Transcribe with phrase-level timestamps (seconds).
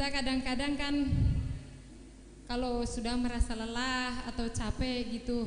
[0.00, 0.94] Kita kadang-kadang kan
[2.48, 5.44] kalau sudah merasa lelah atau capek gitu,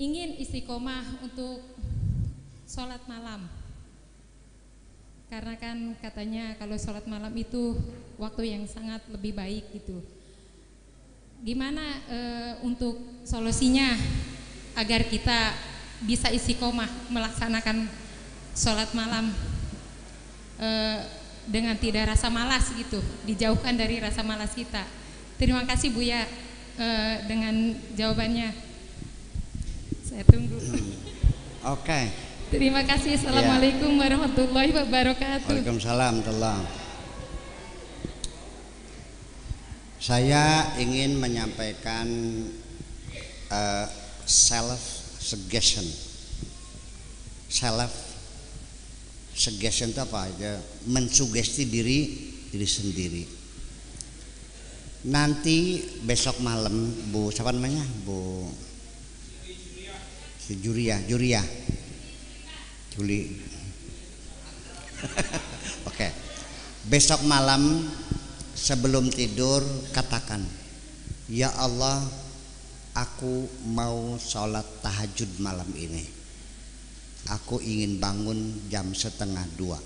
[0.00, 1.60] ingin istiqomah untuk
[2.64, 3.44] sholat malam.
[5.28, 7.76] Karena kan katanya kalau sholat malam itu
[8.16, 10.00] waktu yang sangat lebih baik gitu.
[11.44, 12.18] Gimana e,
[12.64, 12.96] untuk
[13.28, 13.92] solusinya
[14.80, 15.52] agar kita
[16.08, 17.84] bisa istiqomah melaksanakan
[18.56, 19.28] sholat malam
[20.56, 20.68] e,
[21.48, 24.82] dengan tidak rasa malas gitu, dijauhkan dari rasa malas kita.
[25.40, 26.22] Terima kasih Bu ya
[26.78, 26.86] e,
[27.26, 28.54] dengan jawabannya.
[30.06, 30.60] Saya tunggu.
[30.60, 30.92] Hmm.
[31.72, 31.82] Oke.
[31.82, 32.04] Okay.
[32.52, 33.16] Terima kasih.
[33.16, 34.00] Assalamualaikum ya.
[34.06, 35.56] warahmatullahi wabarakatuh.
[35.56, 36.62] Waalaikumsalam tolong.
[39.96, 42.06] Saya ingin menyampaikan
[43.48, 43.86] uh,
[44.28, 44.82] self
[45.16, 45.88] suggestion.
[47.48, 48.11] Self
[49.42, 50.30] suggestion itu apa?
[50.38, 50.54] Ya,
[50.86, 51.98] mensugesti diri
[52.54, 53.22] diri sendiri.
[55.10, 57.82] Nanti besok malam Bu siapa namanya?
[58.06, 58.46] Bu
[60.38, 61.42] si Juria, Juria
[62.94, 63.26] Juli.
[65.02, 65.26] Oke.
[65.90, 66.10] Okay.
[66.86, 67.90] Besok malam
[68.54, 69.62] sebelum tidur
[69.94, 70.42] katakan,
[71.30, 72.02] "Ya Allah,
[72.92, 76.21] aku mau sholat tahajud malam ini.
[77.30, 79.78] Aku ingin bangun jam setengah dua.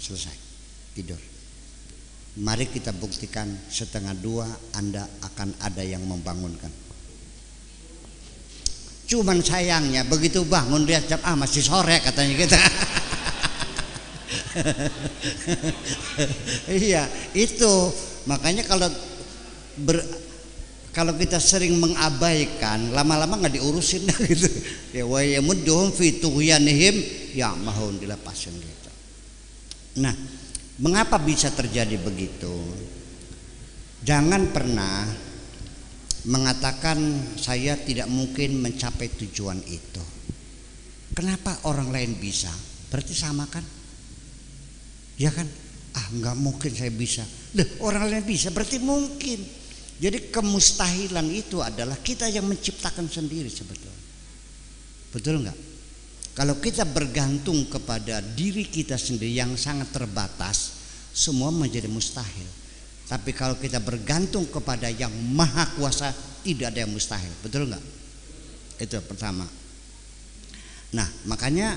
[0.00, 0.36] Selesai.
[0.96, 1.20] Tidur.
[2.38, 6.70] Mari kita buktikan setengah dua Anda akan ada yang membangunkan.
[9.08, 12.58] Cuman sayangnya begitu bangun lihat jam ah masih sore katanya kita.
[16.84, 17.72] iya, itu
[18.28, 18.92] makanya kalau
[19.80, 19.98] ber,
[20.98, 24.02] kalau kita sering mengabaikan lama-lama nggak diurusin
[24.34, 24.50] gitu.
[24.90, 26.98] Ya wa yamudduhum fi tughyanihim
[27.38, 28.90] ya mahun dilepasin gitu.
[30.02, 30.10] Nah,
[30.82, 32.50] mengapa bisa terjadi begitu?
[34.02, 35.06] Jangan pernah
[36.26, 36.98] mengatakan
[37.38, 40.02] saya tidak mungkin mencapai tujuan itu.
[41.14, 42.50] Kenapa orang lain bisa?
[42.90, 43.62] Berarti sama kan?
[45.14, 45.46] Ya kan?
[45.94, 47.22] Ah nggak mungkin saya bisa.
[47.54, 49.67] Loh, orang lain bisa berarti mungkin.
[49.98, 54.02] Jadi kemustahilan itu adalah kita yang menciptakan sendiri sebetulnya.
[55.10, 55.58] Betul nggak?
[56.38, 60.78] Kalau kita bergantung kepada diri kita sendiri yang sangat terbatas,
[61.10, 62.46] semua menjadi mustahil.
[63.10, 66.14] Tapi kalau kita bergantung kepada yang maha kuasa
[66.46, 67.32] tidak ada yang mustahil.
[67.42, 67.84] Betul nggak?
[68.78, 69.42] Itu pertama.
[70.94, 71.74] Nah makanya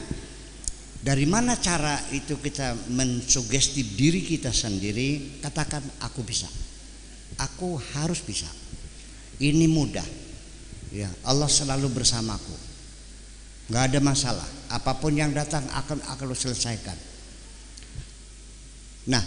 [1.01, 6.45] dari mana cara itu kita mensugesti diri kita sendiri katakan aku bisa.
[7.49, 8.49] Aku harus bisa.
[9.41, 10.05] Ini mudah.
[10.91, 12.53] Ya Allah selalu bersamaku.
[13.71, 14.47] Gak ada masalah.
[14.69, 16.97] Apa pun yang datang akan akan selesaikan.
[19.09, 19.23] Nah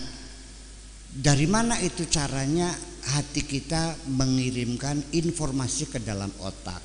[1.15, 2.75] dari mana itu caranya
[3.15, 6.83] hati kita mengirimkan informasi ke dalam otak?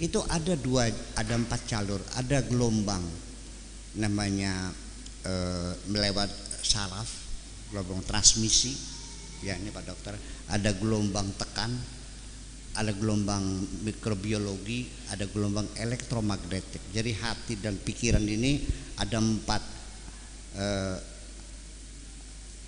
[0.00, 3.04] Itu ada dua, ada empat jalur, ada gelombang
[4.00, 4.72] namanya
[5.24, 5.34] e,
[5.92, 6.28] melewat
[6.64, 7.08] saraf,
[7.68, 8.72] gelombang transmisi,
[9.40, 10.14] ya ini Pak Dokter,
[10.52, 11.72] ada gelombang tekan,
[12.76, 13.42] ada gelombang
[13.82, 16.92] mikrobiologi, ada gelombang elektromagnetik.
[16.94, 18.62] Jadi hati dan pikiran ini
[19.00, 19.62] ada empat
[20.54, 20.66] e,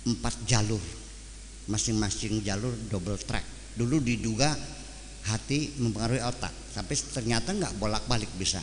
[0.03, 0.83] empat jalur
[1.71, 3.45] masing-masing jalur double track.
[3.79, 4.51] Dulu diduga
[5.23, 8.59] hati mempengaruhi otak, tapi ternyata nggak bolak-balik bisa.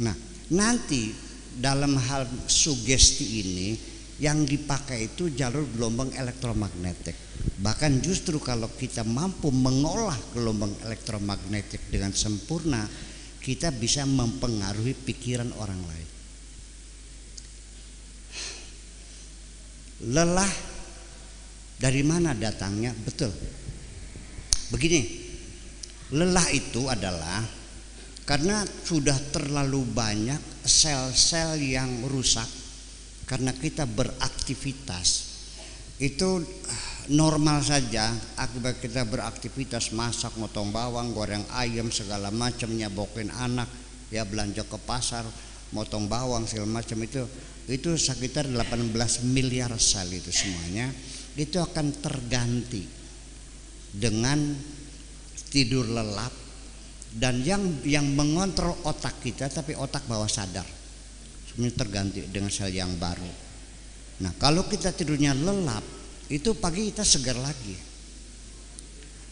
[0.00, 0.16] Nah,
[0.56, 1.12] nanti
[1.56, 7.16] dalam hal sugesti ini yang dipakai itu jalur gelombang elektromagnetik.
[7.60, 12.88] Bahkan justru kalau kita mampu mengolah gelombang elektromagnetik dengan sempurna,
[13.44, 16.08] kita bisa mempengaruhi pikiran orang lain.
[20.12, 20.52] Lelah
[21.76, 22.96] dari mana datangnya?
[22.96, 23.32] Betul.
[24.72, 25.00] Begini,
[26.16, 27.44] lelah itu adalah
[28.24, 32.65] karena sudah terlalu banyak sel-sel yang rusak
[33.26, 35.36] karena kita beraktivitas.
[35.98, 36.40] Itu
[37.10, 38.14] normal saja.
[38.38, 43.68] Akibat kita beraktivitas masak, motong bawang, goreng ayam segala macam nyabokin anak,
[44.14, 45.26] ya belanja ke pasar,
[45.74, 47.26] motong bawang segala macam itu.
[47.66, 48.94] Itu sekitar 18
[49.26, 50.86] miliar sel itu semuanya.
[51.34, 52.86] Itu akan terganti
[53.90, 54.54] dengan
[55.50, 56.30] tidur lelap
[57.16, 60.68] dan yang yang mengontrol otak kita tapi otak bawah sadar
[61.56, 63.28] semuanya terganti dengan sel yang baru
[64.20, 65.82] nah kalau kita tidurnya lelap
[66.28, 67.76] itu pagi kita segar lagi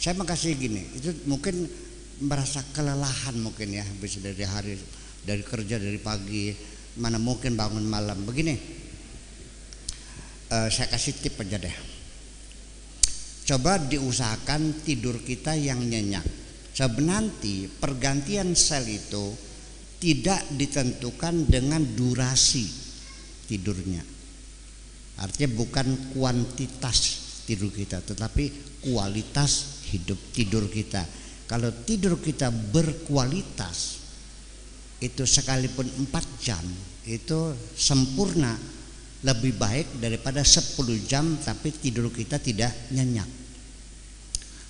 [0.00, 1.68] saya makasih gini itu mungkin
[2.24, 4.74] merasa kelelahan mungkin ya bisa dari hari
[5.20, 6.56] dari kerja dari pagi
[6.96, 8.84] mana mungkin bangun malam begini
[10.54, 11.76] uh, saya kasih tip aja deh.
[13.44, 16.24] Coba diusahakan tidur kita yang nyenyak.
[16.74, 19.30] Sebab nanti pergantian sel itu
[20.04, 22.68] tidak ditentukan dengan durasi
[23.48, 24.04] tidurnya.
[25.16, 31.08] Artinya bukan kuantitas tidur kita, tetapi kualitas hidup tidur kita.
[31.48, 34.04] Kalau tidur kita berkualitas,
[35.00, 36.64] itu sekalipun empat jam
[37.04, 38.56] itu sempurna
[39.24, 43.43] lebih baik daripada 10 jam tapi tidur kita tidak nyenyak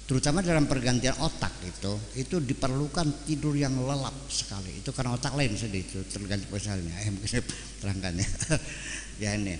[0.04, 4.84] terutama dalam pergantian otak itu itu diperlukan tidur yang lelap sekali.
[4.84, 7.16] Itu karena otak lain sedih itu terganti misalnya yang
[7.80, 8.28] terangkan ya.
[9.14, 9.54] Ya ini.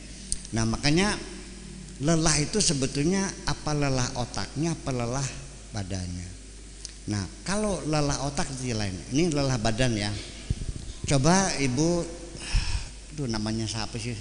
[0.51, 1.15] Nah makanya
[2.03, 5.29] lelah itu sebetulnya apa lelah otaknya apa lelah
[5.71, 6.29] badannya.
[7.07, 8.99] Nah kalau lelah otak itu lain.
[9.15, 10.11] Ini lelah badan ya.
[11.05, 12.01] Coba ibu,
[13.13, 14.17] itu namanya siapa sih?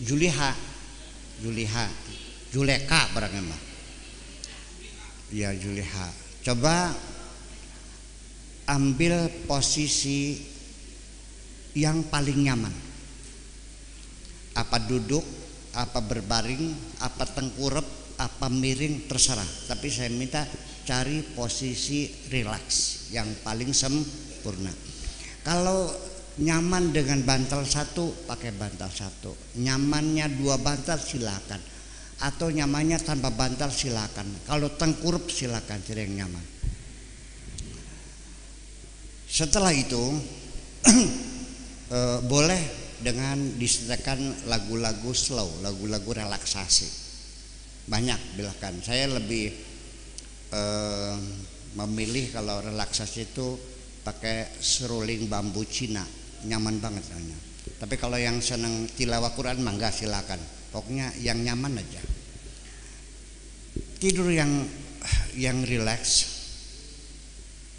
[0.00, 0.52] Juliha,
[1.40, 1.86] Juliha,
[2.50, 3.62] Juleka barangnya mah.
[5.30, 6.10] Ya Juliha.
[6.42, 6.90] Coba
[8.66, 10.42] ambil posisi
[11.78, 12.74] yang paling nyaman.
[14.58, 15.22] Apa duduk,
[15.78, 17.86] apa berbaring, apa tengkurap,
[18.18, 19.46] apa miring terserah.
[19.70, 20.42] Tapi saya minta
[20.82, 24.74] cari posisi rileks yang paling sempurna.
[25.46, 25.86] Kalau
[26.42, 29.30] nyaman dengan bantal satu pakai bantal satu,
[29.62, 31.62] nyamannya dua bantal silakan,
[32.20, 34.28] atau nyamannya tanpa bantal silakan.
[34.44, 36.44] Kalau tengkurup silakan cari yang nyaman.
[39.30, 40.04] Setelah itu
[41.96, 42.62] eh, boleh
[43.00, 46.88] dengan disediakan lagu-lagu slow, lagu-lagu relaksasi.
[47.88, 48.84] Banyak bilahkan.
[48.84, 49.48] Saya lebih
[50.52, 51.16] eh,
[51.80, 53.56] memilih kalau relaksasi itu
[54.04, 56.04] pakai seruling bambu Cina
[56.44, 57.38] nyaman banget hanya.
[57.80, 60.59] Tapi kalau yang senang tilawah Quran mangga silakan.
[60.70, 62.02] Pokoknya yang nyaman aja.
[63.98, 64.50] Tidur yang
[65.36, 66.40] yang rileks.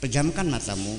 [0.04, 0.96] Pejamkan matamu.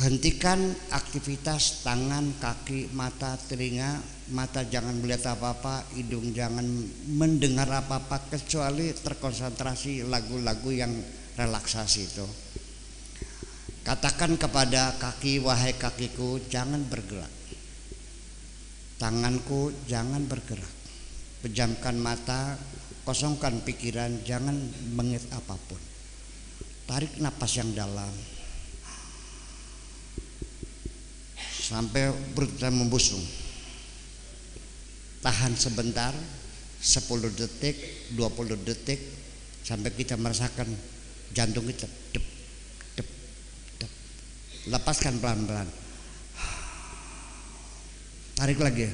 [0.00, 4.00] Hentikan aktivitas tangan, kaki, mata, telinga
[4.30, 6.64] mata jangan melihat apa-apa, hidung jangan
[7.10, 10.94] mendengar apa-apa kecuali terkonsentrasi lagu-lagu yang
[11.34, 12.26] relaksasi itu.
[13.82, 17.39] Katakan kepada kaki, wahai kakiku, jangan bergerak.
[19.00, 20.68] Tanganku jangan bergerak.
[21.40, 22.60] Pejamkan mata,
[23.08, 24.60] kosongkan pikiran, jangan
[24.92, 25.80] mengingat apa pun.
[26.84, 28.12] Tarik napas yang dalam.
[31.48, 33.24] Sampai perut membusung
[35.20, 36.12] tahan sebentar
[36.80, 37.76] 10 detik
[38.16, 39.00] 20 detik
[39.60, 40.66] sampai kita merasakan
[41.36, 41.84] jantung kita
[42.16, 42.24] dep,
[42.96, 43.08] dep,
[43.76, 43.92] dep.
[44.72, 45.68] lepaskan pelan-pelan
[48.40, 48.88] tarik lagi.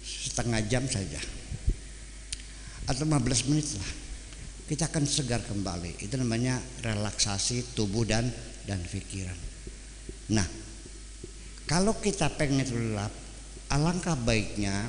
[0.00, 1.20] Setengah jam saja.
[2.88, 3.92] Atau 15 menit lah.
[4.64, 6.00] Kita akan segar kembali.
[6.00, 8.32] Itu namanya relaksasi tubuh dan
[8.64, 9.36] dan pikiran.
[10.32, 10.48] Nah
[11.68, 13.12] kalau kita pengen lelap,
[13.68, 14.88] alangkah baiknya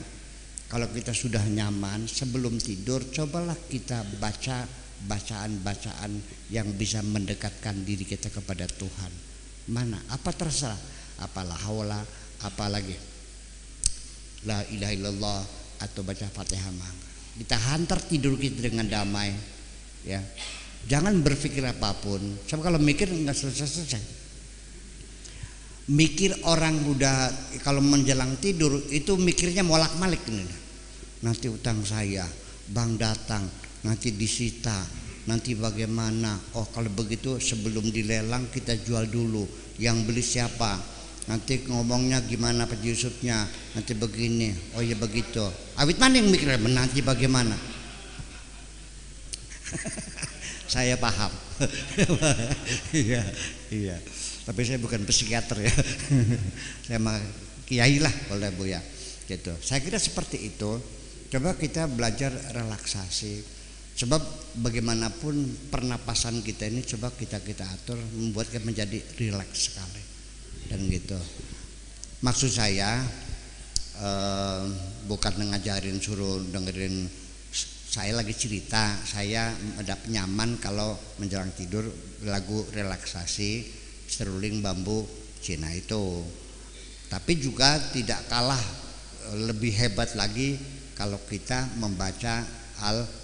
[0.72, 4.64] kalau kita sudah nyaman sebelum tidur, cobalah kita baca
[5.02, 6.14] bacaan-bacaan
[6.54, 9.31] yang bisa mendekatkan diri kita kepada Tuhan.
[9.70, 10.02] Mana?
[10.10, 10.80] Apa terserah?
[11.22, 12.02] Apalah hawla,
[12.42, 12.98] apalagi
[14.50, 15.42] la ilaha illallah
[15.86, 17.10] atau baca Fatihah mangga.
[17.38, 19.30] Kita hantar tidur kita dengan damai,
[20.02, 20.18] ya.
[20.90, 22.22] Jangan berpikir apa pun.
[22.50, 24.22] Coba kalau mikir nggak selesai-selesai
[25.92, 27.34] mikir orang udah
[27.66, 30.22] kalau menjelang tidur itu mikirnya molak malik
[31.26, 32.24] nanti utang saya
[32.72, 33.44] bank datang
[33.84, 34.88] nanti disita
[35.30, 36.40] nanti bagaimana?
[36.58, 39.46] Oh kalau begitu sebelum dilelang kita jual dulu.
[39.78, 40.78] Yang beli siapa?
[41.30, 43.46] Nanti ngomongnya gimana Pak Yusufnya?
[43.78, 44.54] Nanti begini.
[44.74, 45.46] Oh ya begitu.
[45.78, 47.54] Awit mana yang mikirnya nanti bagaimana?
[50.74, 51.32] Saya paham.
[52.90, 53.22] Iya
[53.70, 53.98] iya.
[54.42, 55.74] Tapi saya bukan psikiater ya.
[56.90, 57.22] Saya mah
[57.70, 58.82] kiai lah boleh bu ya.
[59.30, 59.54] Gitu.
[59.62, 60.82] Saya kira seperti itu.
[61.30, 63.61] Coba kita belajar relaksasi
[64.02, 64.18] sebab
[64.58, 70.02] bagaimanapun pernapasan kita ini coba kita kita atur membuat kita menjadi rileks sekali.
[70.66, 71.22] Dan gitu.
[72.26, 72.98] Maksud saya
[74.02, 74.64] eh,
[75.06, 77.06] bukan ngajarin suruh dengerin
[77.92, 81.86] saya lagi cerita saya ada nyaman kalau menjelang tidur
[82.26, 83.70] lagu relaksasi
[84.10, 85.06] seruling bambu
[85.46, 86.26] Cina itu.
[87.06, 88.64] Tapi juga tidak kalah
[89.30, 90.58] eh, lebih hebat lagi
[90.98, 92.42] kalau kita membaca
[92.82, 93.21] Al-Qur'an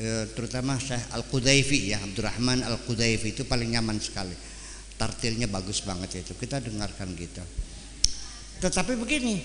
[0.00, 4.32] eh, terutama Syekh Al Qudaifi ya Abdurrahman Al Qudaifi itu paling nyaman sekali.
[5.00, 6.36] Tartilnya bagus banget itu.
[6.36, 7.40] Kita dengarkan gitu.
[8.60, 9.40] Tetapi begini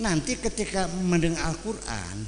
[0.00, 2.24] nanti ketika mendengar Al-Quran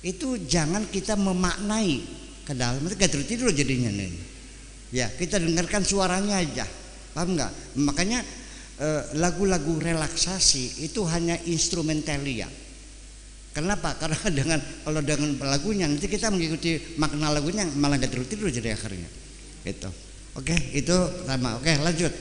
[0.00, 2.00] itu jangan kita memaknai
[2.48, 2.80] ke dalam.
[2.88, 4.12] Itu gak tidur jadinya nih.
[4.96, 6.64] Ya kita dengarkan suaranya aja.
[7.12, 7.52] Paham nggak?
[7.84, 8.24] Makanya
[8.80, 12.48] eh, lagu-lagu relaksasi itu hanya instrumentalia
[13.56, 13.96] Kenapa?
[13.96, 18.76] Karena dengan kalau dengan lagunya nanti kita mengikuti makna lagunya malah gak tidur tidur jadi
[18.76, 19.08] akhirnya.
[19.64, 19.88] Gitu.
[20.36, 21.56] Oke, itu sama.
[21.56, 22.12] Oke, lanjut.